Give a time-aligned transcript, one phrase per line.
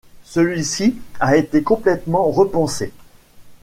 [0.23, 2.91] Celui-ci a été complètement repensé.